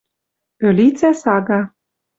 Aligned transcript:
Ӧлицӓ 0.67 1.09
сага 1.21 1.59